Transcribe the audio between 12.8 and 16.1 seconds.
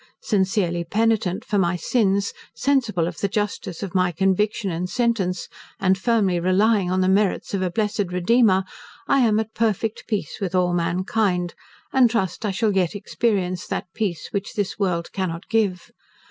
experience that peace, which this world cannot give.